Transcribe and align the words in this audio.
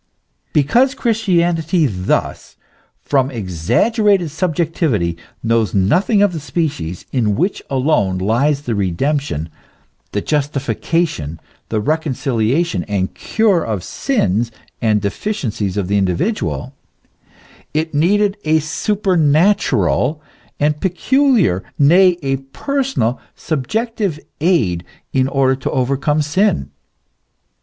Because 0.51 0.95
Christianity 0.95 1.85
thus, 1.85 2.55
from 3.03 3.29
exaggerated 3.29 4.31
subjectivity, 4.31 5.15
knows 5.43 5.75
nothing 5.75 6.23
of 6.23 6.33
the 6.33 6.39
species, 6.39 7.05
in 7.11 7.35
which 7.35 7.61
alone 7.69 8.17
lies 8.17 8.63
the 8.63 8.73
redemp 8.73 9.21
tion, 9.21 9.47
the 10.11 10.19
justification, 10.19 11.39
the 11.69 11.79
reconciliation 11.79 12.83
and 12.85 13.13
cure 13.13 13.63
of 13.63 13.81
the 13.81 13.85
sins 13.85 14.51
and 14.81 15.01
deficiencies 15.01 15.77
of 15.77 15.87
the 15.87 15.99
individual, 15.99 16.73
it 17.71 17.93
needed 17.93 18.37
a 18.43 18.57
supernatural 18.57 20.19
and 20.59 20.81
peculiar, 20.81 21.61
nay 21.77 22.17
a 22.23 22.37
personal, 22.37 23.21
subjective 23.35 24.19
aid 24.39 24.83
in 25.13 25.27
order 25.27 25.55
to 25.55 25.69
overcome 25.69 26.23
sin. 26.23 26.71